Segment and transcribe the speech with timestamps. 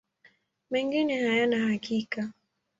[0.71, 2.31] Mengine hayana hakika.